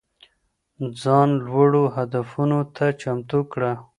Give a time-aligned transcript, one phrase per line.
[1.01, 3.71] ځان لوړو هدفونو ته چمتو کړه.